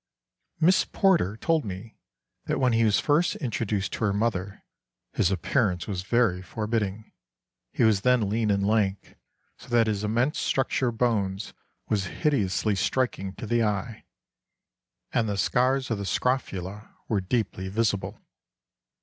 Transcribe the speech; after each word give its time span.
]"Miss 0.59 0.83
Porter 0.83 1.37
told 1.37 1.63
me, 1.63 1.95
that 2.45 2.59
when 2.59 2.73
he 2.73 2.83
was 2.83 2.99
first 2.99 3.35
introduced 3.35 3.93
to 3.93 4.03
her 4.05 4.13
mother, 4.13 4.63
his 5.13 5.29
appearance 5.29 5.85
was 5.87 6.01
very 6.01 6.41
forbidding; 6.41 7.11
he 7.71 7.83
was 7.83 8.01
then 8.01 8.27
lean 8.27 8.49
and 8.49 8.65
lank, 8.65 9.13
so 9.59 9.67
that 9.69 9.85
his 9.85 10.03
immense 10.03 10.39
structure 10.39 10.87
of 10.87 10.97
bones 10.97 11.53
was 11.87 12.05
hideously 12.05 12.73
striking 12.73 13.33
to 13.35 13.45
the 13.45 13.61
eye, 13.61 14.05
and 15.13 15.29
the 15.29 15.37
scars 15.37 15.91
of 15.91 15.99
the 15.99 16.05
scrofula 16.07 16.95
were 17.07 17.21
deeply 17.21 17.69
visible. 17.69 18.19